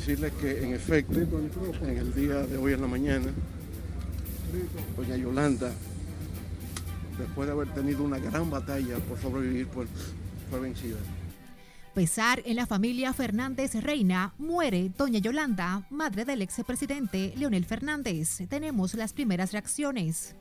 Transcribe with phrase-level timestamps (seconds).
[0.00, 1.20] decirles que en efecto,
[1.82, 3.26] en el día de hoy en la mañana,
[4.96, 5.70] doña Yolanda,
[7.18, 9.88] después de haber tenido una gran batalla por sobrevivir, pues,
[10.48, 10.96] fue vencida.
[11.94, 18.38] Pesar en la familia Fernández Reina, muere doña Yolanda, madre del expresidente Leonel Fernández.
[18.48, 20.34] Tenemos las primeras reacciones.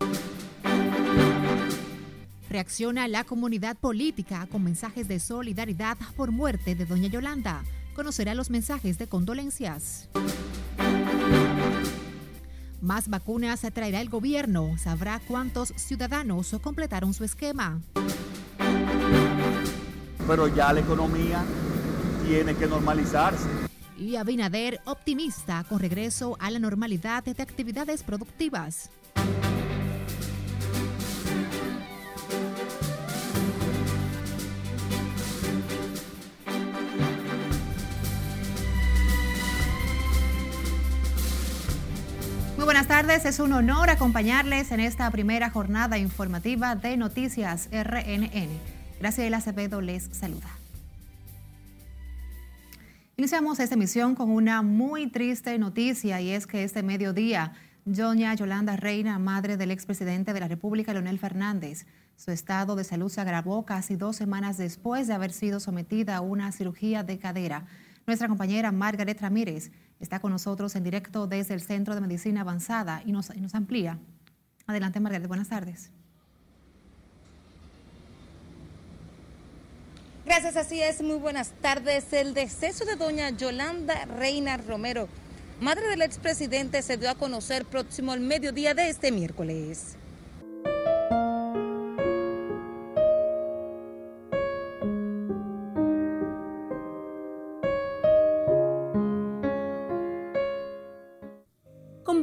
[2.49, 7.63] Reacciona la comunidad política con mensajes de solidaridad por muerte de doña Yolanda.
[7.99, 10.07] Conocerá los mensajes de condolencias.
[12.79, 14.77] Más vacunas traerá el gobierno.
[14.77, 17.81] Sabrá cuántos ciudadanos completaron su esquema.
[20.25, 21.43] Pero ya la economía
[22.25, 23.49] tiene que normalizarse.
[23.97, 28.91] Y Abinader optimista con regreso a la normalidad de actividades productivas.
[42.79, 48.47] Buenas tardes, es un honor acompañarles en esta primera jornada informativa de Noticias RNN.
[49.01, 50.47] Graciela Acevedo les saluda.
[53.17, 57.51] Iniciamos esta emisión con una muy triste noticia y es que este mediodía,
[57.83, 63.09] doña Yolanda Reina, madre del expresidente de la República, Leonel Fernández, su estado de salud
[63.09, 67.65] se agravó casi dos semanas después de haber sido sometida a una cirugía de cadera.
[68.09, 73.03] Nuestra compañera Margaret Ramírez está con nosotros en directo desde el Centro de Medicina Avanzada
[73.05, 73.99] y nos, amplía.
[74.65, 75.27] Adelante, Margaret.
[75.27, 75.91] Buenas tardes.
[80.25, 81.03] Gracias, así es.
[81.03, 82.11] Muy buenas tardes.
[82.11, 85.07] El deceso de doña Yolanda Reina Romero,
[85.61, 89.97] madre del expresidente, se dio a conocer próximo al mediodía de este miércoles.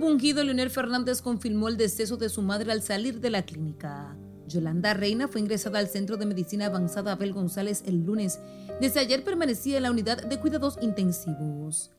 [0.07, 4.15] Compungido, Leonel Fernández confirmó el deceso de su madre al salir de la clínica.
[4.47, 8.39] Yolanda Reina fue ingresada al Centro de Medicina Avanzada Abel González el lunes.
[8.81, 11.91] Desde ayer permanecía en la unidad de cuidados intensivos.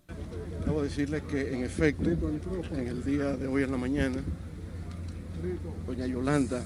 [0.66, 4.22] Debo decirles que en efecto, en el día de hoy en la mañana,
[5.85, 6.63] doña Yolanda,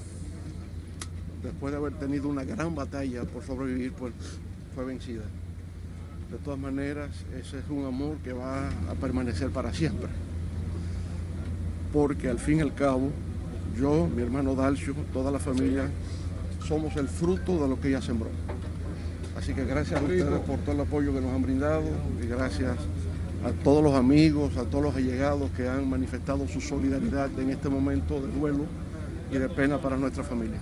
[1.42, 4.12] después de haber tenido una gran batalla por sobrevivir, pues
[4.76, 5.24] fue vencida.
[6.30, 10.08] De todas maneras, ese es un amor que va a permanecer para siempre.
[11.92, 13.10] Porque al fin y al cabo,
[13.78, 15.88] yo, mi hermano Dalcio, toda la familia,
[16.66, 18.28] somos el fruto de lo que ella sembró.
[19.36, 21.84] Así que gracias a ustedes por todo el apoyo que nos han brindado
[22.22, 22.76] y gracias
[23.44, 27.68] a todos los amigos, a todos los allegados que han manifestado su solidaridad en este
[27.68, 28.66] momento de duelo
[29.32, 30.60] y de pena para nuestra familia.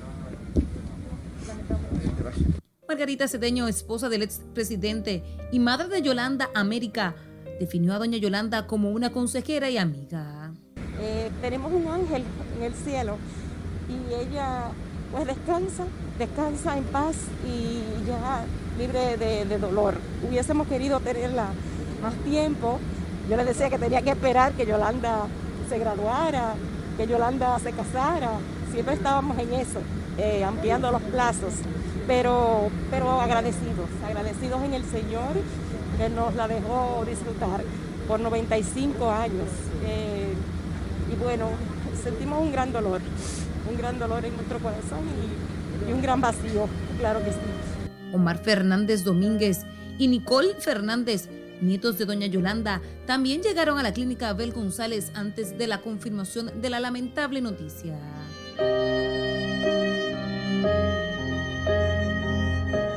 [2.19, 2.49] Gracias.
[2.89, 7.15] Margarita Cedeño, esposa del expresidente y madre de Yolanda América,
[7.61, 10.40] definió a doña Yolanda como una consejera y amiga.
[11.41, 12.25] Tenemos un ángel
[12.57, 13.17] en el cielo
[13.89, 14.69] y ella
[15.11, 15.85] pues descansa,
[16.19, 18.45] descansa en paz y ya
[18.79, 19.95] libre de, de dolor.
[20.29, 21.49] Hubiésemos querido tenerla
[22.03, 22.79] más tiempo.
[23.29, 25.27] Yo le decía que tenía que esperar que Yolanda
[25.69, 26.55] se graduara,
[26.97, 28.33] que Yolanda se casara.
[28.73, 29.81] Siempre estábamos en eso,
[30.19, 31.55] eh, ampliando los plazos,
[32.07, 35.33] pero, pero agradecidos, agradecidos en el Señor
[35.99, 37.63] que nos la dejó disfrutar
[38.07, 39.49] por 95 años.
[39.87, 40.30] Eh,
[41.11, 41.51] y bueno,
[42.03, 43.01] sentimos un gran dolor,
[43.69, 45.01] un gran dolor en nuestro corazón
[45.87, 47.39] y, y un gran vacío, claro que sí.
[48.13, 49.61] Omar Fernández Domínguez
[49.99, 51.29] y Nicole Fernández,
[51.61, 56.61] nietos de doña Yolanda, también llegaron a la clínica Abel González antes de la confirmación
[56.61, 57.97] de la lamentable noticia.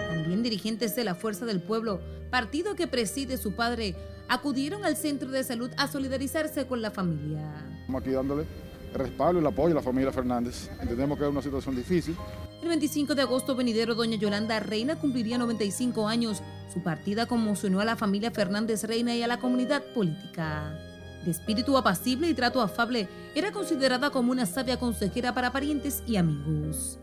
[0.10, 2.00] También dirigentes de la Fuerza del Pueblo,
[2.30, 3.96] partido que preside su padre,
[4.30, 7.73] acudieron al centro de salud a solidarizarse con la familia.
[7.94, 8.46] Estamos aquí dándole
[8.92, 10.68] el respaldo y el apoyo a la familia Fernández.
[10.82, 12.18] Entendemos que es una situación difícil.
[12.64, 16.42] El 25 de agosto venidero, doña Yolanda Reina cumpliría 95 años.
[16.74, 20.76] Su partida conmocionó a la familia Fernández Reina y a la comunidad política.
[21.24, 26.16] De espíritu apacible y trato afable, era considerada como una sabia consejera para parientes y
[26.16, 26.98] amigos.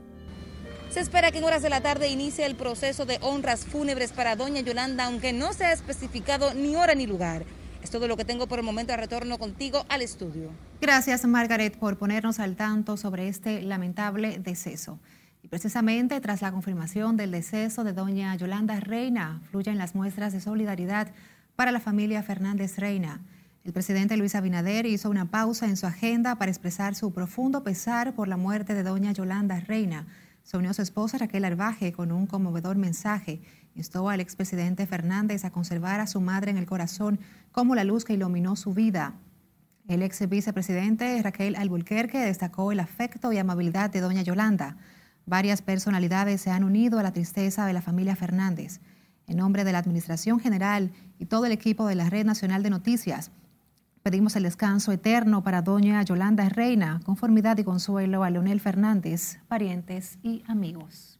[0.90, 4.34] Se espera que en horas de la tarde inicie el proceso de honras fúnebres para
[4.34, 7.44] doña Yolanda, aunque no se ha especificado ni hora ni lugar.
[7.82, 8.94] Es todo lo que tengo por el momento.
[8.96, 10.50] Retorno contigo al estudio.
[10.80, 14.98] Gracias, Margaret, por ponernos al tanto sobre este lamentable deceso.
[15.42, 20.40] Y precisamente tras la confirmación del deceso de doña Yolanda Reina, fluyen las muestras de
[20.40, 21.08] solidaridad
[21.56, 23.20] para la familia Fernández Reina.
[23.64, 28.14] El presidente Luis Abinader hizo una pausa en su agenda para expresar su profundo pesar
[28.14, 30.06] por la muerte de doña Yolanda Reina.
[30.42, 33.42] Se unió su esposa Raquel Arbaje con un conmovedor mensaje.
[33.74, 37.20] Instó al expresidente Fernández a conservar a su madre en el corazón
[37.52, 39.14] como la luz que iluminó su vida.
[39.88, 44.76] El ex vicepresidente Raquel Albuquerque destacó el afecto y amabilidad de doña Yolanda.
[45.26, 48.80] Varias personalidades se han unido a la tristeza de la familia Fernández.
[49.26, 52.70] En nombre de la Administración General y todo el equipo de la Red Nacional de
[52.70, 53.30] Noticias,
[54.02, 60.18] pedimos el descanso eterno para doña Yolanda Reina, conformidad y consuelo a Leonel Fernández, parientes
[60.22, 61.19] y amigos.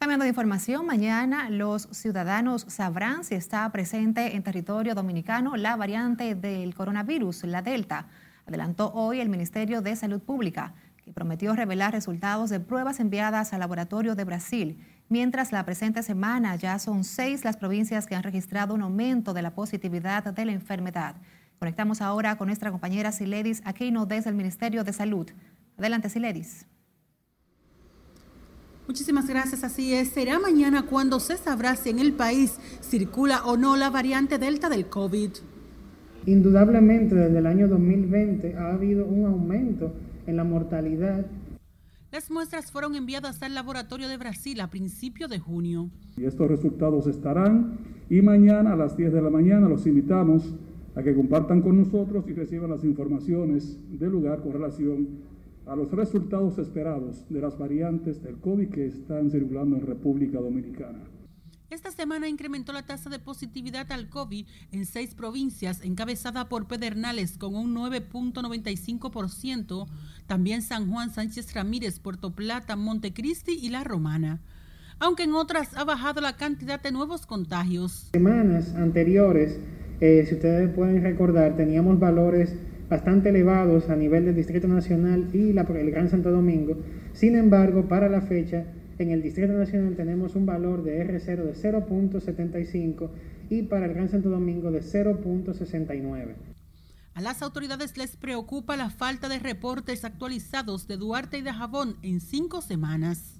[0.00, 6.34] Cambiando de información, mañana los ciudadanos sabrán si está presente en territorio dominicano la variante
[6.34, 8.06] del coronavirus, la Delta.
[8.46, 10.72] Adelantó hoy el Ministerio de Salud Pública,
[11.04, 14.78] que prometió revelar resultados de pruebas enviadas al laboratorio de Brasil
[15.10, 19.42] mientras la presente semana ya son seis las provincias que han registrado un aumento de
[19.42, 21.16] la positividad de la enfermedad.
[21.58, 25.28] Conectamos ahora con nuestra compañera Siledis Aquino desde el Ministerio de Salud.
[25.76, 26.64] Adelante, Siledis.
[28.90, 30.08] Muchísimas gracias, así es.
[30.08, 34.68] Será mañana cuando se sabrá si en el país circula o no la variante Delta
[34.68, 35.30] del COVID.
[36.26, 39.92] Indudablemente, desde el año 2020 ha habido un aumento
[40.26, 41.24] en la mortalidad
[42.10, 45.90] las muestras fueron enviadas al laboratorio de Brasil a principios de junio.
[46.16, 47.78] Y estos resultados estarán
[48.10, 50.52] y mañana a las 10 de la mañana los invitamos
[50.96, 55.29] a que compartan con nosotros y reciban las informaciones del lugar con relación
[55.70, 61.04] a los resultados esperados de las variantes del COVID que están circulando en República Dominicana.
[61.70, 67.38] Esta semana incrementó la tasa de positividad al COVID en seis provincias, encabezada por Pedernales
[67.38, 69.86] con un 9.95%,
[70.26, 74.40] también San Juan Sánchez Ramírez, Puerto Plata, Montecristi y La Romana.
[74.98, 78.08] Aunque en otras ha bajado la cantidad de nuevos contagios.
[78.12, 79.60] Semanas anteriores,
[80.00, 82.56] eh, si ustedes pueden recordar, teníamos valores
[82.90, 86.76] bastante elevados a nivel del Distrito Nacional y la, el Gran Santo Domingo.
[87.12, 88.64] Sin embargo, para la fecha,
[88.98, 93.08] en el Distrito Nacional tenemos un valor de R0 de 0.75
[93.48, 96.34] y para el Gran Santo Domingo de 0.69.
[97.14, 101.96] A las autoridades les preocupa la falta de reportes actualizados de Duarte y de Jabón
[102.02, 103.39] en cinco semanas.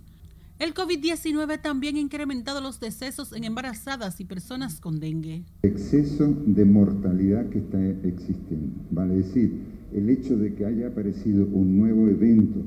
[0.60, 5.46] El COVID-19 también ha incrementado los decesos en embarazadas y personas con dengue.
[5.62, 8.74] Exceso de mortalidad que está existiendo.
[8.90, 9.54] Vale decir,
[9.94, 12.60] el hecho de que haya aparecido un nuevo evento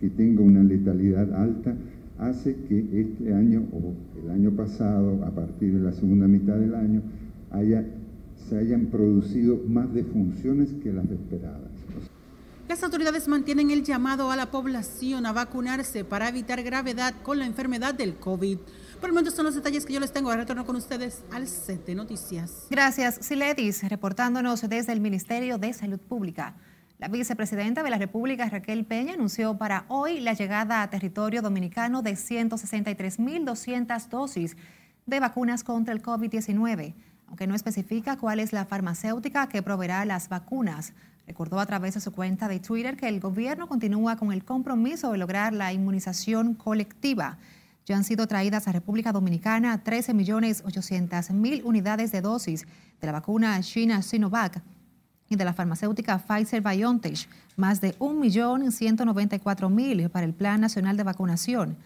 [0.00, 1.76] que tenga una letalidad alta
[2.16, 3.92] hace que este año o
[4.24, 7.02] el año pasado, a partir de la segunda mitad del año,
[7.50, 7.84] haya,
[8.48, 11.67] se hayan producido más defunciones que las esperadas.
[12.68, 17.46] Las autoridades mantienen el llamado a la población a vacunarse para evitar gravedad con la
[17.46, 18.58] enfermedad del COVID.
[19.00, 20.30] Por el momento son los detalles que yo les tengo.
[20.34, 22.66] Retorno con ustedes al set de noticias.
[22.68, 26.56] Gracias, Siledis, reportándonos desde el Ministerio de Salud Pública.
[26.98, 32.02] La vicepresidenta de la República, Raquel Peña, anunció para hoy la llegada a territorio dominicano
[32.02, 34.58] de 163.200 dosis
[35.06, 36.94] de vacunas contra el COVID-19,
[37.28, 40.92] aunque no especifica cuál es la farmacéutica que proveerá las vacunas.
[41.28, 45.12] Recordó a través de su cuenta de Twitter que el gobierno continúa con el compromiso
[45.12, 47.36] de lograr la inmunización colectiva.
[47.84, 52.66] Ya han sido traídas a República Dominicana 13.800.000 unidades de dosis
[52.98, 54.62] de la vacuna China Sinovac
[55.28, 61.76] y de la farmacéutica Pfizer BioNTech, más de 1.194.000 para el Plan Nacional de Vacunación.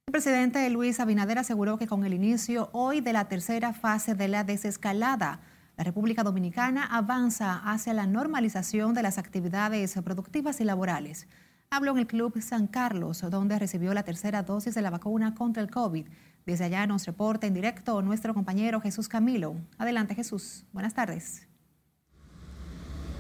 [0.07, 4.29] El presidente Luis Abinader aseguró que con el inicio hoy de la tercera fase de
[4.29, 5.41] la desescalada,
[5.77, 11.29] la República Dominicana avanza hacia la normalización de las actividades productivas y laborales.
[11.69, 15.63] Habló en el Club San Carlos, donde recibió la tercera dosis de la vacuna contra
[15.63, 16.07] el COVID.
[16.51, 19.55] Desde allá nos reporta en directo nuestro compañero Jesús Camilo.
[19.79, 21.47] Adelante Jesús, buenas tardes.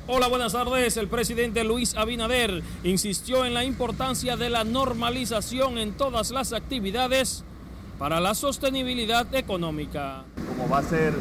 [0.08, 0.96] Hola, buenas tardes.
[0.96, 7.44] El presidente Luis Abinader insistió en la importancia de la normalización en todas las actividades
[8.00, 10.24] para la sostenibilidad económica.
[10.48, 11.14] Como va a ser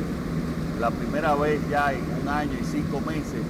[0.79, 3.43] la primera vez ya en un año y cinco meses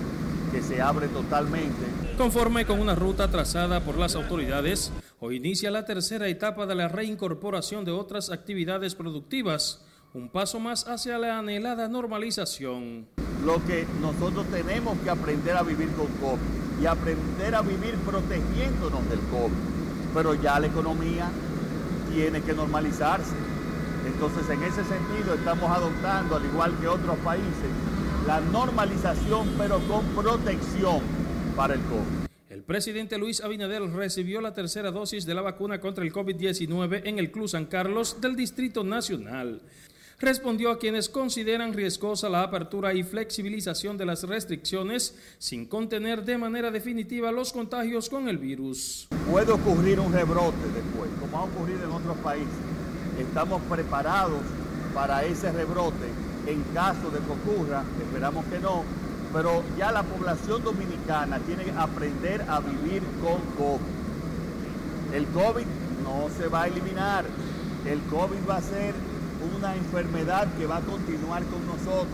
[0.51, 1.85] que se abre totalmente.
[2.17, 6.88] Conforme con una ruta trazada por las autoridades, hoy inicia la tercera etapa de la
[6.88, 13.05] reincorporación de otras actividades productivas un paso más hacia la anhelada normalización.
[13.45, 19.07] Lo que nosotros tenemos que aprender a vivir con COVID y aprender a vivir protegiéndonos
[19.07, 19.53] del COVID.
[20.15, 21.29] Pero ya la economía
[22.11, 23.35] tiene que normalizarse.
[24.07, 27.69] Entonces, en ese sentido, estamos adoptando, al igual que otros países,
[28.25, 31.01] la normalización, pero con protección
[31.55, 32.18] para el COVID.
[32.49, 37.19] El presidente Luis Abinader recibió la tercera dosis de la vacuna contra el COVID-19 en
[37.19, 39.61] el Club San Carlos del Distrito Nacional.
[40.19, 46.39] Respondió a quienes consideran riesgosa la apertura y flexibilización de las restricciones sin contener de
[46.39, 49.07] manera definitiva los contagios con el virus.
[49.29, 52.49] Puede ocurrir un rebrote después, como ha ocurrido en otros países.
[53.19, 54.41] Estamos preparados
[54.95, 56.07] para ese rebrote
[56.47, 58.83] en caso de que ocurra, esperamos que no,
[59.33, 65.13] pero ya la población dominicana tiene que aprender a vivir con COVID.
[65.13, 65.65] El COVID
[66.03, 67.25] no se va a eliminar,
[67.86, 68.93] el COVID va a ser
[69.57, 72.07] una enfermedad que va a continuar con nosotros,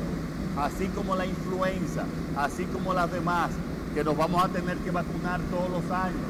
[0.58, 2.06] así como la influenza,
[2.38, 3.52] así como las demás,
[3.94, 6.22] que nos vamos a tener que vacunar todos los años.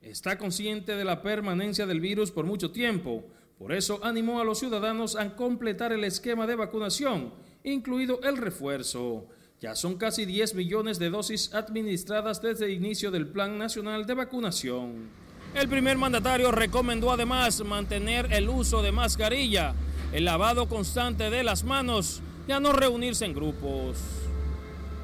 [0.00, 3.24] Está consciente de la permanencia del virus por mucho tiempo,
[3.58, 9.26] por eso animó a los ciudadanos a completar el esquema de vacunación, incluido el refuerzo.
[9.60, 14.14] Ya son casi 10 millones de dosis administradas desde el inicio del Plan Nacional de
[14.14, 15.08] Vacunación.
[15.52, 19.74] El primer mandatario recomendó además mantener el uso de mascarilla,
[20.12, 23.98] el lavado constante de las manos y a no reunirse en grupos.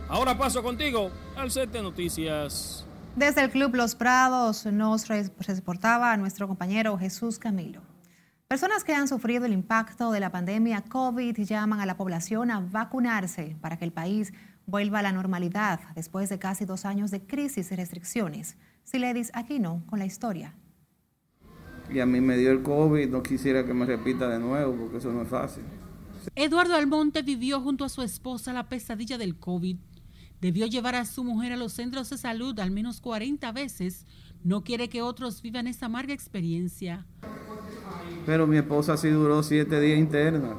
[0.08, 2.86] Ahora paso contigo al set de noticias.
[3.16, 7.93] Desde el Club Los Prados nos reportaba a nuestro compañero Jesús Camilo.
[8.48, 12.60] Personas que han sufrido el impacto de la pandemia COVID llaman a la población a
[12.60, 14.32] vacunarse para que el país
[14.66, 18.56] vuelva a la normalidad después de casi dos años de crisis y restricciones.
[18.84, 20.54] Siledis Aquino con la historia.
[21.90, 24.98] Y a mí me dio el COVID, no quisiera que me repita de nuevo porque
[24.98, 25.64] eso no es fácil.
[26.34, 29.78] Eduardo Almonte vivió junto a su esposa la pesadilla del COVID.
[30.40, 34.06] Debió llevar a su mujer a los centros de salud al menos 40 veces.
[34.42, 37.06] No quiere que otros vivan esa amarga experiencia.
[38.26, 40.54] Pero mi esposa sí duró siete días interna.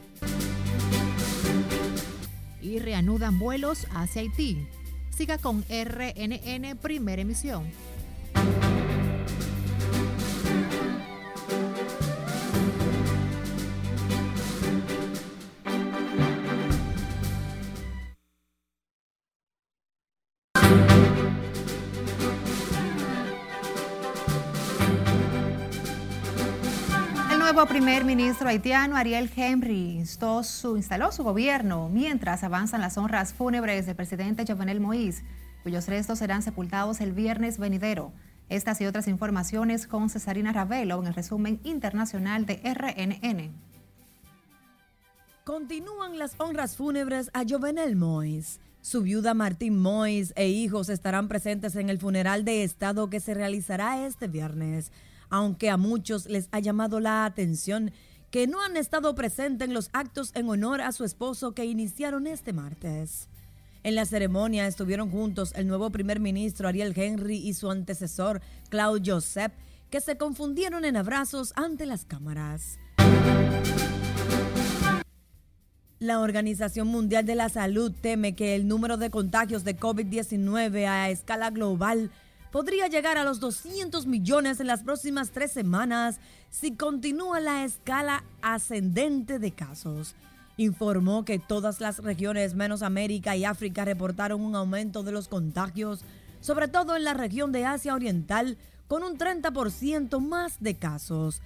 [2.59, 4.67] Y reanudan vuelos hacia Haití.
[5.11, 7.69] Siga con RNN Primera Emisión.
[27.89, 33.87] Primer ministro haitiano Ariel Henry instaló su, instaló su gobierno mientras avanzan las honras fúnebres
[33.87, 35.23] del presidente Jovenel Moïse,
[35.63, 38.13] cuyos restos serán sepultados el viernes venidero.
[38.47, 43.55] Estas y otras informaciones con Cesarina Ravelo en el resumen internacional de RNN.
[45.43, 48.59] Continúan las honras fúnebres a Jovenel Moïse.
[48.81, 53.33] Su viuda Martín Moïse e hijos estarán presentes en el funeral de Estado que se
[53.33, 54.91] realizará este viernes
[55.29, 57.91] aunque a muchos les ha llamado la atención
[58.31, 62.27] que no han estado presentes en los actos en honor a su esposo que iniciaron
[62.27, 63.27] este martes.
[63.81, 69.01] En la ceremonia estuvieron juntos el nuevo primer ministro Ariel Henry y su antecesor Claude
[69.05, 69.53] Joseph,
[69.89, 72.77] que se confundieron en abrazos ante las cámaras.
[75.99, 81.09] La Organización Mundial de la Salud teme que el número de contagios de COVID-19 a
[81.09, 82.11] escala global
[82.51, 88.23] podría llegar a los 200 millones en las próximas tres semanas si continúa la escala
[88.41, 90.15] ascendente de casos.
[90.57, 96.01] Informó que todas las regiones menos América y África reportaron un aumento de los contagios,
[96.41, 101.41] sobre todo en la región de Asia Oriental, con un 30% más de casos.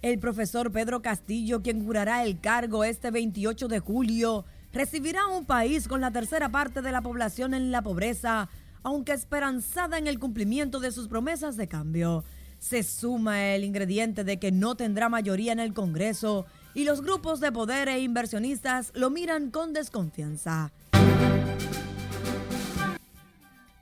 [0.00, 5.88] El profesor Pedro Castillo, quien jurará el cargo este 28 de julio, recibirá un país
[5.88, 8.48] con la tercera parte de la población en la pobreza,
[8.82, 12.24] aunque esperanzada en el cumplimiento de sus promesas de cambio.
[12.58, 17.40] Se suma el ingrediente de que no tendrá mayoría en el Congreso y los grupos
[17.40, 20.72] de poder e inversionistas lo miran con desconfianza.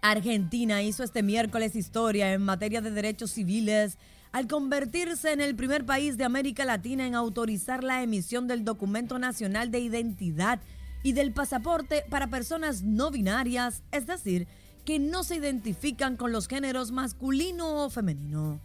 [0.03, 3.99] Argentina hizo este miércoles historia en materia de derechos civiles
[4.33, 9.19] al convertirse en el primer país de América Latina en autorizar la emisión del documento
[9.19, 10.61] nacional de identidad
[11.03, 14.47] y del pasaporte para personas no binarias, es decir,
[14.85, 18.61] que no se identifican con los géneros masculino o femenino.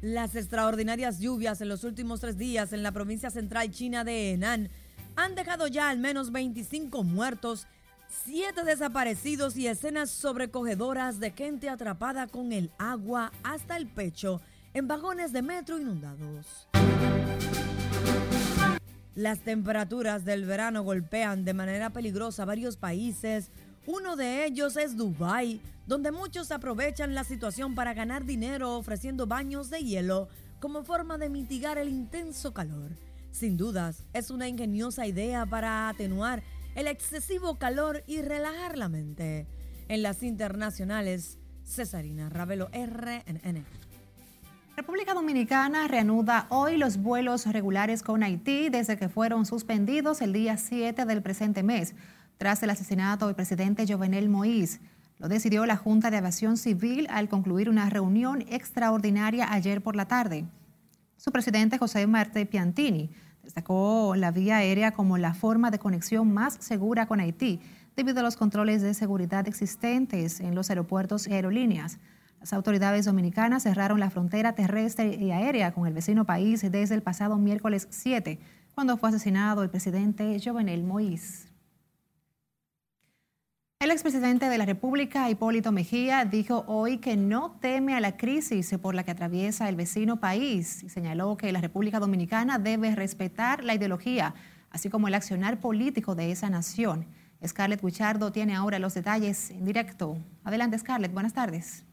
[0.00, 4.68] Las extraordinarias lluvias en los últimos tres días en la provincia central china de Henan
[5.14, 7.66] han dejado ya al menos 25 muertos
[8.24, 14.42] Siete desaparecidos y escenas sobrecogedoras de gente atrapada con el agua hasta el pecho
[14.74, 16.68] en vagones de metro inundados.
[19.14, 23.50] Las temperaturas del verano golpean de manera peligrosa varios países.
[23.86, 29.68] Uno de ellos es Dubái, donde muchos aprovechan la situación para ganar dinero ofreciendo baños
[29.68, 30.28] de hielo
[30.60, 32.92] como forma de mitigar el intenso calor.
[33.32, 36.42] Sin dudas, es una ingeniosa idea para atenuar
[36.74, 39.46] el excesivo calor y relajar la mente.
[39.88, 43.64] En las internacionales, Cesarina Ravelo, RNN.
[44.76, 50.56] República Dominicana reanuda hoy los vuelos regulares con Haití desde que fueron suspendidos el día
[50.56, 51.94] 7 del presente mes,
[52.38, 54.80] tras el asesinato del presidente Jovenel Moïse.
[55.18, 60.08] Lo decidió la Junta de Aviación Civil al concluir una reunión extraordinaria ayer por la
[60.08, 60.46] tarde.
[61.16, 63.10] Su presidente José Marte Piantini
[63.42, 67.60] Destacó la vía aérea como la forma de conexión más segura con Haití
[67.96, 71.98] debido a los controles de seguridad existentes en los aeropuertos y aerolíneas.
[72.42, 77.00] Las autoridades dominicanas cerraron la frontera terrestre y aérea con el vecino país desde el
[77.00, 78.40] pasado miércoles 7,
[78.74, 81.46] cuando fue asesinado el presidente Jovenel Moïse.
[83.78, 88.76] El expresidente de la República, Hipólito Mejía, dijo hoy que no teme a la crisis
[88.82, 93.62] por la que atraviesa el vecino país y señaló que la República Dominicana debe respetar
[93.62, 94.34] la ideología,
[94.70, 97.06] así como el accionar político de esa nación.
[97.46, 100.18] Scarlett Guichardo tiene ahora los detalles en directo.
[100.42, 101.84] Adelante, Scarlett, buenas tardes.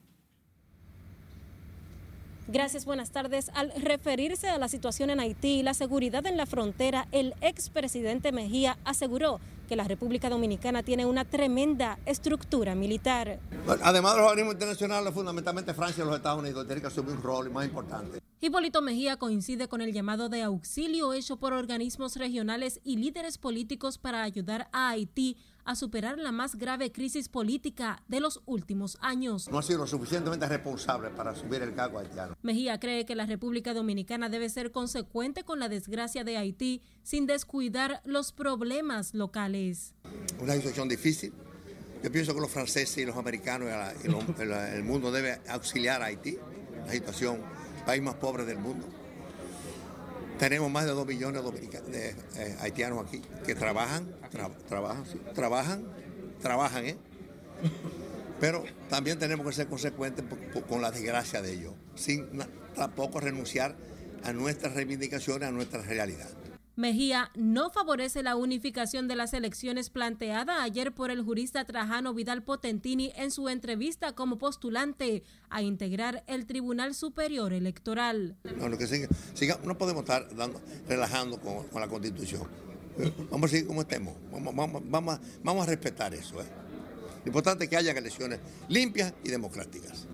[2.51, 3.51] Gracias, buenas tardes.
[3.53, 8.31] Al referirse a la situación en Haití y la seguridad en la frontera, el expresidente
[8.31, 13.39] Mejía aseguró que la República Dominicana tiene una tremenda estructura militar.
[13.83, 17.21] además de los organismos internacionales, fundamentalmente Francia y los Estados Unidos tienen que asumir un
[17.21, 18.19] rol más importante.
[18.41, 23.99] Hipólito Mejía coincide con el llamado de auxilio hecho por organismos regionales y líderes políticos
[23.99, 29.49] para ayudar a Haití a superar la más grave crisis política de los últimos años.
[29.49, 32.35] No ha sido lo suficientemente responsable para subir el cargo haitiano.
[32.41, 37.25] Mejía cree que la República Dominicana debe ser consecuente con la desgracia de Haití sin
[37.25, 39.93] descuidar los problemas locales.
[40.39, 41.33] Una situación difícil.
[42.03, 43.69] Yo pienso que los franceses y los americanos
[44.03, 46.37] y el mundo debe auxiliar a Haití,
[46.85, 47.41] la situación,
[47.85, 48.87] país más pobre del mundo.
[50.39, 51.43] Tenemos más de dos millones
[51.91, 54.07] de, eh, haitianos aquí que trabajan,
[54.67, 55.03] trabajan,
[55.35, 55.83] trabajan,
[56.41, 56.97] trabajan, ¿eh?
[58.39, 60.23] Pero también tenemos que ser consecuentes
[60.69, 62.25] con la desgracia de ellos, sin
[62.73, 63.75] tampoco renunciar
[64.23, 66.29] a nuestras reivindicaciones, a nuestra realidad.
[66.79, 72.41] Mejía no favorece la unificación de las elecciones planteada ayer por el jurista Trajano Vidal
[72.41, 78.37] Potentini en su entrevista como postulante a integrar el Tribunal Superior Electoral.
[78.55, 80.25] No, que siga, no podemos estar
[80.87, 82.43] relajando con, la Constitución.
[83.29, 84.15] Vamos a seguir como estemos.
[84.31, 85.19] Vamos,
[85.63, 86.41] a respetar eso.
[86.41, 86.45] ¿eh?
[87.25, 88.39] Lo importante es que haya elecciones
[88.69, 90.07] limpias y democráticas.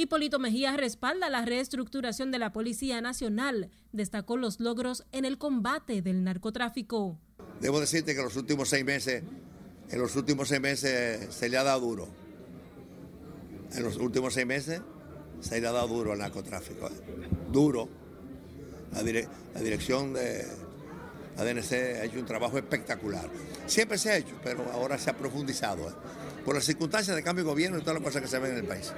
[0.00, 3.68] Hipólito Mejía respalda la reestructuración de la Policía Nacional.
[3.90, 7.18] Destacó los logros en el combate del narcotráfico.
[7.60, 9.24] Debo decirte que en los últimos seis meses,
[9.90, 12.08] en los últimos seis meses se le ha dado duro.
[13.74, 14.82] En los últimos seis meses
[15.40, 16.86] se le ha dado duro al narcotráfico.
[16.86, 16.92] ¿eh?
[17.50, 17.88] Duro.
[18.92, 19.02] La,
[19.60, 20.46] dirección de
[21.36, 23.28] la DNC ha hecho un trabajo espectacular.
[23.66, 25.88] Siempre se ha hecho, pero ahora se ha profundizado.
[25.88, 25.92] ¿eh?
[26.44, 28.58] Por las circunstancias de cambio de gobierno y todas las cosas que se ven en
[28.58, 28.92] el país.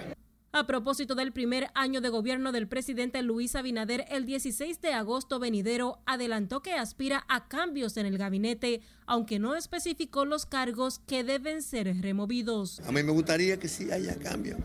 [0.53, 5.39] A propósito del primer año de gobierno del presidente Luis Abinader, el 16 de agosto
[5.39, 11.23] venidero adelantó que aspira a cambios en el gabinete, aunque no especificó los cargos que
[11.23, 12.81] deben ser removidos.
[12.81, 14.59] A mí me gustaría que sí haya cambios.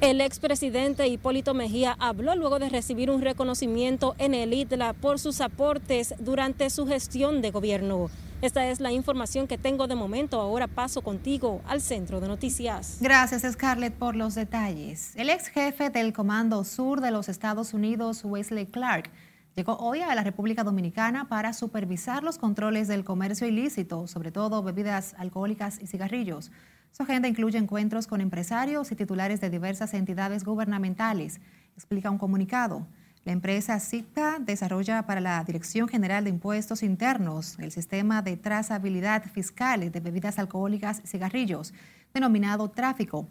[0.00, 5.42] El expresidente Hipólito Mejía habló luego de recibir un reconocimiento en el ITLA por sus
[5.42, 8.08] aportes durante su gestión de gobierno.
[8.42, 10.40] Esta es la información que tengo de momento.
[10.40, 12.96] Ahora paso contigo al centro de noticias.
[12.98, 15.14] Gracias, Scarlett, por los detalles.
[15.14, 19.10] El ex jefe del Comando Sur de los Estados Unidos, Wesley Clark,
[19.56, 24.62] llegó hoy a la República Dominicana para supervisar los controles del comercio ilícito, sobre todo
[24.62, 26.50] bebidas alcohólicas y cigarrillos.
[26.92, 31.42] Su agenda incluye encuentros con empresarios y titulares de diversas entidades gubernamentales,
[31.76, 32.86] explica un comunicado.
[33.24, 39.24] La empresa SICA desarrolla para la Dirección General de Impuestos Internos el sistema de trazabilidad
[39.30, 41.74] fiscal de bebidas alcohólicas y cigarrillos,
[42.14, 43.28] denominado tráfico,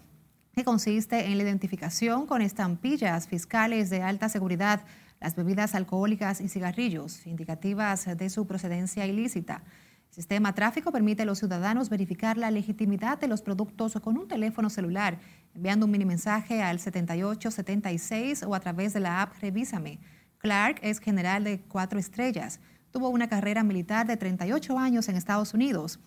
[0.53, 4.81] que consiste en la identificación con estampillas fiscales de alta seguridad
[5.19, 9.63] las bebidas alcohólicas y cigarrillos, indicativas de su procedencia ilícita.
[10.09, 14.27] El sistema tráfico permite a los ciudadanos verificar la legitimidad de los productos con un
[14.27, 15.19] teléfono celular,
[15.55, 19.99] enviando un mini mensaje al 7876 o a través de la app Revísame.
[20.37, 22.59] Clark es general de cuatro estrellas.
[22.91, 25.99] Tuvo una carrera militar de 38 años en Estados Unidos.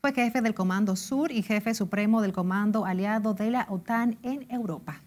[0.00, 4.50] Fue jefe del Comando Sur y jefe supremo del Comando Aliado de la OTAN en
[4.50, 5.02] Europa.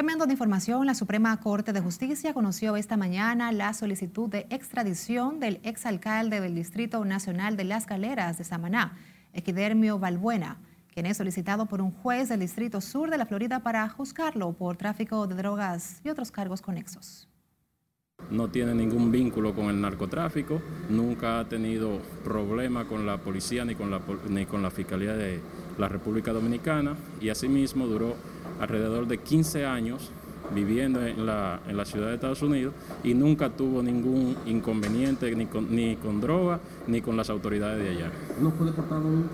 [0.00, 5.40] Cambiando de información, la Suprema Corte de Justicia conoció esta mañana la solicitud de extradición
[5.40, 8.96] del exalcalde del Distrito Nacional de Las Galeras de Samaná,
[9.34, 10.56] Equidermio Balbuena,
[10.92, 14.76] quien es solicitado por un juez del Distrito Sur de la Florida para juzgarlo por
[14.76, 17.28] tráfico de drogas y otros cargos conexos.
[18.30, 23.74] No tiene ningún vínculo con el narcotráfico, nunca ha tenido problema con la policía ni
[23.74, 25.40] con la, Fiscalía de
[25.78, 28.14] la República Dominicana y asimismo duró
[28.60, 30.12] alrededor de 15 años
[30.54, 35.46] viviendo en la, en la ciudad de Estados Unidos y nunca tuvo ningún inconveniente ni
[35.46, 38.10] con, ni con droga ni con las autoridades de allá.
[38.40, 39.28] ¿No fue deportado nunca?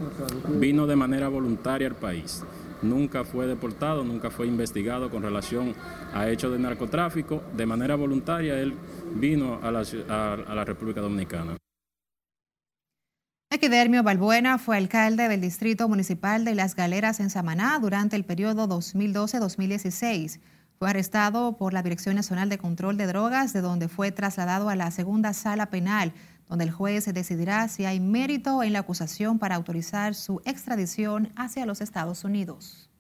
[0.59, 2.45] Vino de manera voluntaria al país.
[2.83, 5.75] Nunca fue deportado, nunca fue investigado con relación
[6.13, 7.43] a hechos de narcotráfico.
[7.57, 8.75] De manera voluntaria él
[9.15, 11.57] vino a la, a, a la República Dominicana.
[13.49, 18.69] Equidermio Balbuena fue alcalde del Distrito Municipal de Las Galeras en Samaná durante el periodo
[18.69, 20.41] 2012-2016.
[20.79, 24.77] Fue arrestado por la Dirección Nacional de Control de Drogas, de donde fue trasladado a
[24.77, 26.13] la segunda sala penal,
[26.49, 31.65] donde el juez decidirá si hay mérito en la acusación para autorizar su extradición hacia
[31.65, 32.91] los Estados Unidos.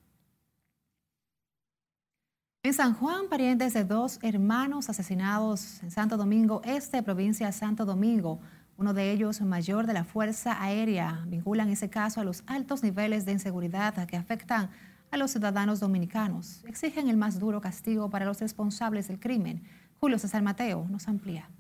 [2.62, 7.84] En San Juan, parientes de dos hermanos asesinados en Santo Domingo Este, provincia de Santo
[7.84, 8.40] Domingo,
[8.78, 13.24] uno de ellos mayor de la Fuerza Aérea, vinculan ese caso a los altos niveles
[13.24, 14.70] de inseguridad que afectan
[15.16, 16.64] los ciudadanos dominicanos.
[16.64, 19.64] Exigen el más duro castigo para los responsables del crimen.
[19.98, 21.50] Julio César Mateo nos amplía.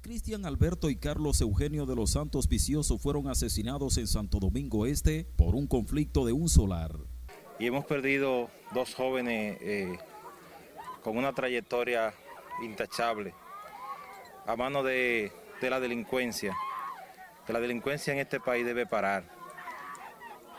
[0.00, 5.24] Cristian Alberto y Carlos Eugenio de los Santos Vicioso fueron asesinados en Santo Domingo Este
[5.36, 6.92] por un conflicto de un solar.
[7.58, 9.96] Y hemos perdido dos jóvenes eh,
[11.02, 12.12] con una trayectoria
[12.62, 13.34] intachable
[14.46, 16.54] a mano de, de la delincuencia
[17.46, 19.24] que la delincuencia en este país debe parar.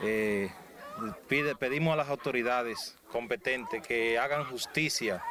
[0.02, 0.50] Eh,
[1.28, 5.24] pide, pedimos a las autoridades competentes que hagan justicia,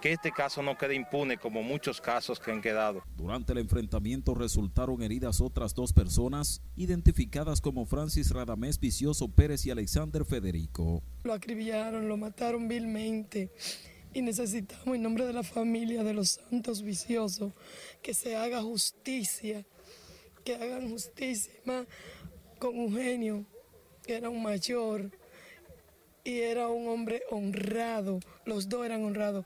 [0.00, 3.02] que este caso no quede impune como muchos casos que han quedado.
[3.16, 9.70] Durante el enfrentamiento resultaron heridas otras dos personas, identificadas como Francis Radamés Vicioso Pérez y
[9.70, 11.02] Alexander Federico.
[11.24, 13.50] Lo acribillaron, lo mataron vilmente
[14.12, 17.52] y necesitamos en nombre de la familia de los santos viciosos
[18.02, 19.66] que se haga justicia
[20.44, 21.86] que hagan justicia más
[22.58, 23.44] con Eugenio,
[24.02, 25.10] que era un mayor
[26.22, 29.44] y era un hombre honrado, los dos eran honrados,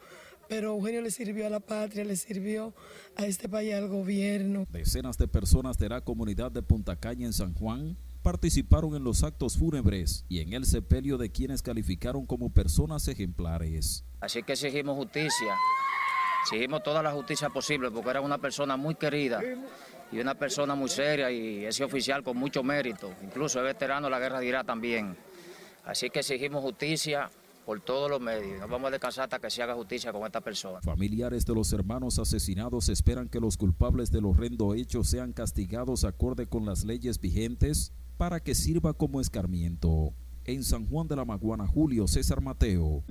[0.48, 2.74] pero Eugenio le sirvió a la patria, le sirvió
[3.16, 4.66] a este país, al gobierno.
[4.70, 9.22] Decenas de personas de la comunidad de Punta Caña en San Juan participaron en los
[9.22, 14.04] actos fúnebres y en el sepelio de quienes calificaron como personas ejemplares.
[14.20, 15.56] Así que exigimos justicia,
[16.42, 19.40] exigimos toda la justicia posible porque era una persona muy querida
[20.10, 24.10] y una persona muy seria y ese oficial con mucho mérito, incluso es veterano de
[24.10, 25.16] la guerra de Irak también.
[25.84, 27.30] Así que exigimos justicia
[27.64, 28.60] por todos los medios.
[28.60, 30.80] No vamos a descansar hasta que se haga justicia con esta persona.
[30.80, 36.46] Familiares de los hermanos asesinados esperan que los culpables del horrendo hecho sean castigados acorde
[36.46, 40.14] con las leyes vigentes para que sirva como escarmiento.
[40.44, 43.02] En San Juan de la Maguana, Julio César Mateo.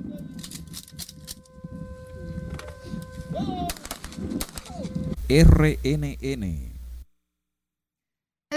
[5.30, 6.67] RNN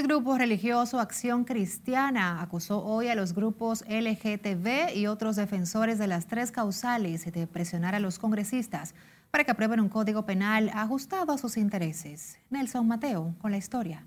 [0.01, 6.07] El grupo religioso Acción Cristiana acusó hoy a los grupos LGTB y otros defensores de
[6.07, 8.95] las tres causales de presionar a los congresistas
[9.31, 12.39] para que aprueben un código penal ajustado a sus intereses.
[12.49, 14.07] Nelson Mateo con la historia.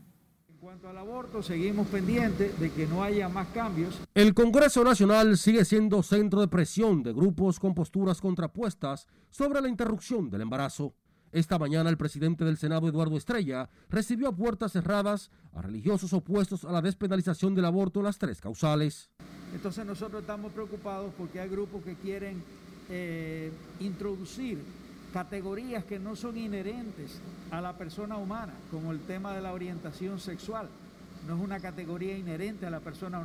[0.50, 4.02] En cuanto al aborto, seguimos pendientes de que no haya más cambios.
[4.16, 9.70] El Congreso Nacional sigue siendo centro de presión de grupos con posturas contrapuestas sobre la
[9.70, 10.96] interrupción del embarazo.
[11.34, 16.64] Esta mañana el presidente del Senado, Eduardo Estrella, recibió a puertas cerradas a religiosos opuestos
[16.64, 19.10] a la despenalización del aborto en las tres causales.
[19.52, 22.44] Entonces nosotros estamos preocupados porque hay grupos que quieren
[22.88, 24.60] eh, introducir
[25.12, 27.20] categorías que no son inherentes
[27.50, 30.70] a la persona humana, como el tema de la orientación sexual.
[31.28, 33.20] No es una categoría inherente a la persona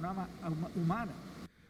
[0.75, 1.13] humana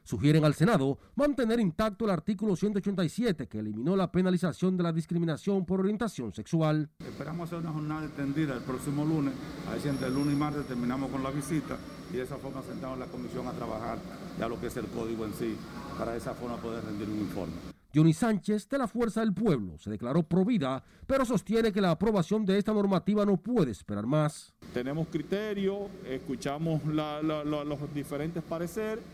[0.08, 5.66] sugieren al Senado mantener intacto el artículo 187 que eliminó la penalización de la discriminación
[5.66, 6.88] por orientación sexual.
[7.06, 9.34] Esperamos hacer una jornada extendida el próximo lunes,
[9.68, 11.76] a ver si entre el lunes y martes terminamos con la visita
[12.10, 13.98] y de esa forma sentamos en la comisión a trabajar
[14.38, 15.54] ya lo que es el código en sí,
[15.98, 17.52] para de esa forma poder rendir un informe.
[17.94, 22.46] Johnny Sánchez, de la Fuerza del Pueblo, se declaró provida, pero sostiene que la aprobación
[22.46, 24.54] de esta normativa no puede esperar más.
[24.72, 29.04] Tenemos criterio, escuchamos los diferentes pareceres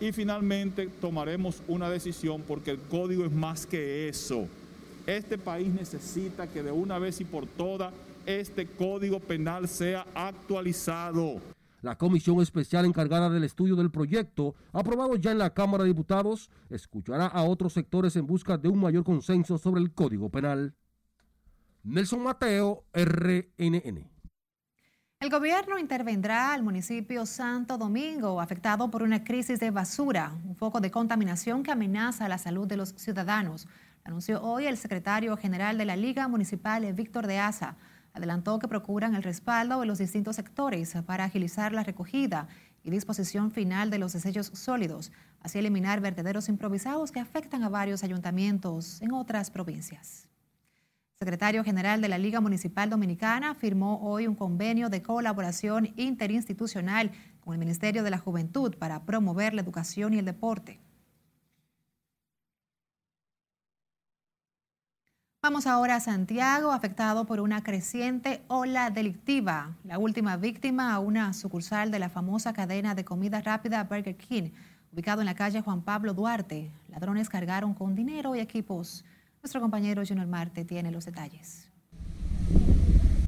[0.00, 4.46] y finalmente tomaremos una decisión porque el código es más que eso.
[5.06, 7.92] Este país necesita que de una vez y por todas
[8.26, 11.40] este código penal sea actualizado.
[11.82, 16.48] La comisión especial encargada del estudio del proyecto, aprobado ya en la Cámara de Diputados,
[16.70, 20.74] escuchará a otros sectores en busca de un mayor consenso sobre el código penal.
[21.82, 24.13] Nelson Mateo, RNN.
[25.24, 30.82] El gobierno intervendrá al municipio Santo Domingo, afectado por una crisis de basura, un foco
[30.82, 33.66] de contaminación que amenaza la salud de los ciudadanos.
[34.04, 37.76] Anunció hoy el secretario general de la Liga Municipal, Víctor de Asa.
[38.12, 42.46] Adelantó que procuran el respaldo de los distintos sectores para agilizar la recogida
[42.82, 45.10] y disposición final de los desechos sólidos,
[45.40, 50.28] así eliminar vertederos improvisados que afectan a varios ayuntamientos en otras provincias
[51.18, 57.54] secretario general de la Liga Municipal Dominicana firmó hoy un convenio de colaboración interinstitucional con
[57.54, 60.80] el Ministerio de la Juventud para promover la educación y el deporte.
[65.40, 69.76] Vamos ahora a Santiago, afectado por una creciente ola delictiva.
[69.84, 74.52] La última víctima, una sucursal de la famosa cadena de comida rápida Burger King,
[74.90, 76.70] ubicado en la calle Juan Pablo Duarte.
[76.88, 79.04] Ladrones cargaron con dinero y equipos
[79.44, 81.68] nuestro compañero Junior Marte tiene los detalles.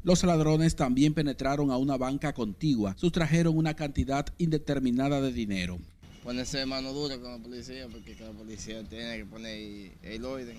[0.03, 5.77] Los ladrones también penetraron a una banca contigua, sustrajeron una cantidad indeterminada de dinero.
[6.23, 10.57] Ponerse mano dura con la policía, porque la policía tiene que poner el orden.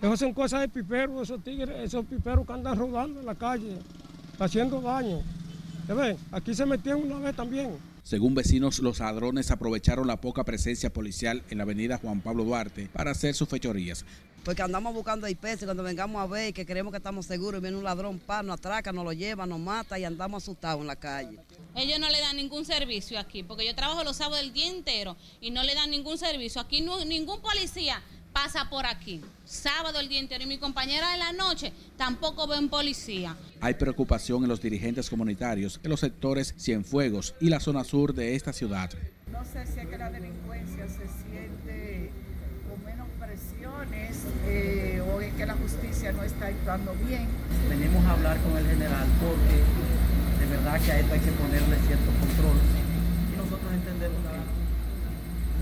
[0.00, 3.78] Eso son cosas de piperos, esos tigres, esos piperos que andan rodando en la calle,
[4.38, 5.22] haciendo daño.
[5.88, 6.16] ¿Ven?
[6.30, 7.72] Aquí se metieron una vez también.
[8.02, 12.88] Según vecinos, los ladrones aprovecharon la poca presencia policial en la avenida Juan Pablo Duarte
[12.92, 14.04] para hacer sus fechorías.
[14.44, 17.84] Porque andamos buscando y cuando vengamos a ver que creemos que estamos seguros, viene un
[17.84, 21.38] ladrón, pa, nos atraca, nos lo lleva, nos mata y andamos asustados en la calle.
[21.74, 25.16] Ellos no le dan ningún servicio aquí, porque yo trabajo los sábados el día entero
[25.40, 26.60] y no le dan ningún servicio.
[26.60, 29.20] Aquí no, ningún policía pasa por aquí.
[29.44, 33.36] Sábado el día entero y mi compañera de la noche tampoco ven policía.
[33.60, 38.34] Hay preocupación en los dirigentes comunitarios en los sectores Cienfuegos y la zona sur de
[38.36, 38.90] esta ciudad.
[39.30, 41.89] No sé si es que la delincuencia se siente
[44.46, 47.26] eh, o es que la justicia no está actuando bien.
[47.68, 49.64] Venimos a hablar con el general porque
[50.38, 52.56] de verdad que a esto hay que ponerle cierto control.
[53.32, 54.20] Y nosotros entendemos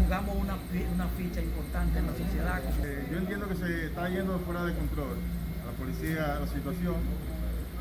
[0.03, 0.55] jugamos una,
[0.95, 2.61] una ficha importante en la sociedad.
[2.83, 5.19] Eh, yo entiendo que se está yendo fuera de control
[5.63, 6.95] a la policía la situación.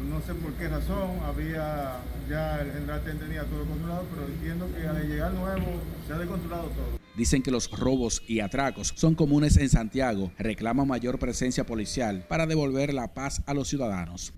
[0.05, 1.95] No sé por qué razón, había
[2.29, 5.65] ya el general tenía todo controlado, pero entiendo que al llegar nuevo
[6.05, 6.99] se ha descontrolado todo.
[7.15, 10.31] Dicen que los robos y atracos son comunes en Santiago.
[10.37, 14.33] Reclaman mayor presencia policial para devolver la paz a los ciudadanos.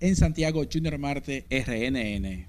[0.00, 2.48] En Santiago, Junior Marte, RNN.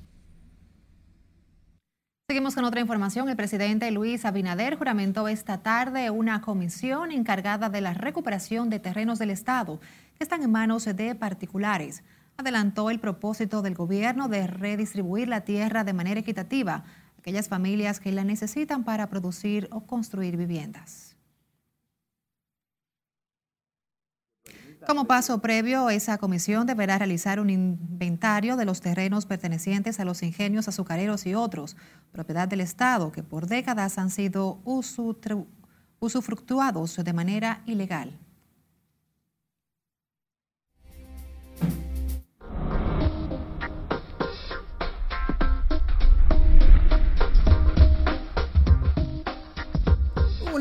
[2.28, 3.30] Seguimos con otra información.
[3.30, 9.20] El presidente Luis Abinader juramentó esta tarde una comisión encargada de la recuperación de terrenos
[9.20, 9.80] del Estado
[10.17, 12.04] que están en manos de particulares.
[12.38, 16.86] Adelantó el propósito del gobierno de redistribuir la tierra de manera equitativa a
[17.19, 21.17] aquellas familias que la necesitan para producir o construir viviendas.
[24.86, 30.21] Como paso previo, esa comisión deberá realizar un inventario de los terrenos pertenecientes a los
[30.23, 31.76] ingenios azucareros y otros,
[32.12, 34.62] propiedad del Estado, que por décadas han sido
[36.00, 38.17] usufructuados de manera ilegal.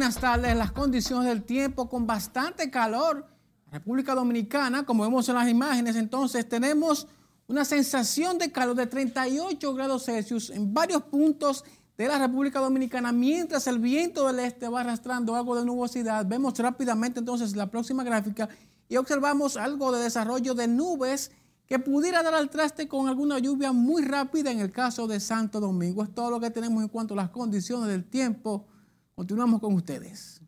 [0.07, 0.57] Buenas tardes.
[0.57, 3.27] Las condiciones del tiempo con bastante calor.
[3.73, 7.09] República Dominicana, como vemos en las imágenes, entonces tenemos
[7.49, 11.65] una sensación de calor de 38 grados Celsius en varios puntos
[11.99, 16.25] de la República Dominicana, mientras el viento del este va arrastrando algo de nubosidad.
[16.25, 18.49] Vemos rápidamente entonces la próxima gráfica
[18.89, 21.33] y observamos algo de desarrollo de nubes
[21.67, 25.59] que pudiera dar al traste con alguna lluvia muy rápida en el caso de Santo
[25.59, 26.05] Domingo.
[26.05, 28.69] Es todo lo que tenemos en cuanto a las condiciones del tiempo.
[29.17, 30.43] Continuamos con ustedes.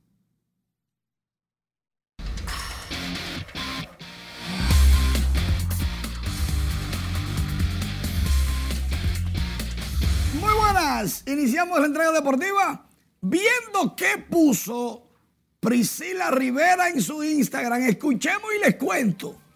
[10.38, 12.86] Muy buenas, iniciamos la entrega deportiva
[13.22, 15.08] viendo qué puso
[15.60, 17.84] Priscila Rivera en su Instagram.
[17.84, 19.47] Escuchemos y les cuento.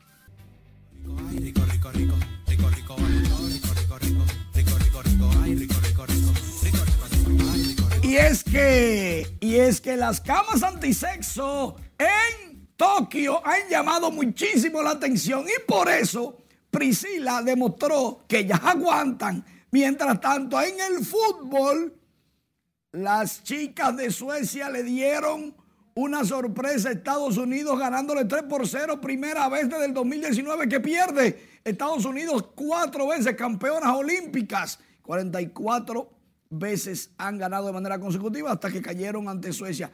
[8.55, 15.89] Y es que las camas antisexo en Tokio han llamado muchísimo la atención y por
[15.89, 16.37] eso
[16.71, 19.43] Priscila demostró que ya aguantan.
[19.71, 21.99] Mientras tanto, en el fútbol,
[22.93, 25.55] las chicas de Suecia le dieron
[25.95, 30.81] una sorpresa a Estados Unidos ganándole 3 por 0, primera vez desde el 2019 que
[30.81, 31.61] pierde.
[31.65, 36.22] Estados Unidos cuatro veces campeonas olímpicas, 44
[36.53, 39.91] veces han ganado de manera consecutiva hasta que cayeron ante Suecia.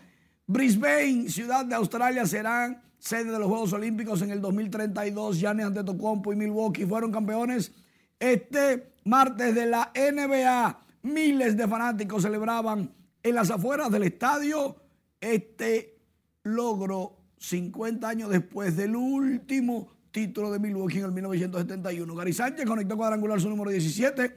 [0.46, 5.38] Brisbane, ciudad de Australia, serán sede de los Juegos Olímpicos en el 2032.
[5.38, 7.72] Giannis Antetokounmpo y Milwaukee fueron campeones
[8.18, 10.84] este martes de la NBA.
[11.02, 12.92] Miles de fanáticos celebraban
[13.22, 14.76] en las afueras del estadio
[15.20, 15.98] este
[16.42, 22.14] logro 50 años después del último título de Milwaukee en el 1971.
[22.14, 24.34] Gary Sánchez conectó cuadrangular su número 17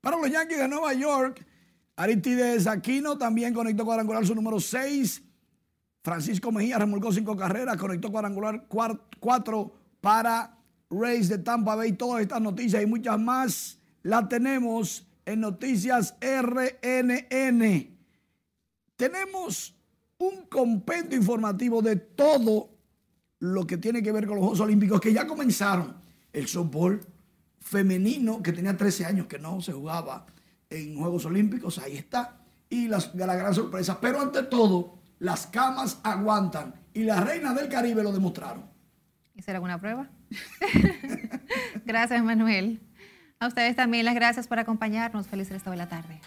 [0.00, 1.44] para los Yankees de Nueva York.
[1.98, 5.20] Aristides Aquino también conectó cuadrangular su número 6.
[6.04, 10.56] Francisco Mejía remolcó cinco carreras, conectó cuadrangular 4 para
[10.90, 11.94] Rays de Tampa Bay.
[11.94, 17.98] Todas estas noticias y muchas más las tenemos en Noticias RNN.
[18.96, 19.74] Tenemos
[20.18, 22.70] un compendio informativo de todo
[23.40, 25.96] lo que tiene que ver con los Juegos Olímpicos que ya comenzaron.
[26.32, 27.00] El softball
[27.58, 30.26] femenino que tenía 13 años que no se jugaba
[30.70, 32.40] en Juegos Olímpicos, ahí está.
[32.70, 33.98] Y las, de la gran sorpresa.
[34.00, 38.64] Pero ante todo, las camas aguantan y las reinas del Caribe lo demostraron.
[39.34, 40.08] ¿Hicieron alguna prueba?
[41.84, 42.80] gracias, Manuel.
[43.40, 45.28] A ustedes también las gracias por acompañarnos.
[45.28, 46.20] Feliz resto de la tarde.